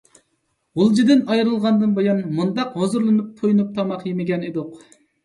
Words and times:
غۇلجىدىن 0.79 1.19
ئايرىلغاندىن 1.35 1.93
بۇيان، 1.97 2.21
مۇنداق 2.37 2.79
ھۇزۇرلىنىپ، 2.79 3.29
تويۇنۇپ 3.43 3.69
تاماق 3.77 4.07
يېمىگەن 4.09 4.49
ئىدۇق. 4.49 4.81